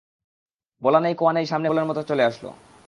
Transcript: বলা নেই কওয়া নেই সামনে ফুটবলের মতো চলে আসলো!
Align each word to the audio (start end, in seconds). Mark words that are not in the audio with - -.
বলা 0.81 0.99
নেই 0.99 1.15
কওয়া 1.15 1.33
নেই 1.33 1.45
সামনে 1.45 1.67
ফুটবলের 1.67 1.89
মতো 1.89 2.01
চলে 2.03 2.23
আসলো! 2.23 2.49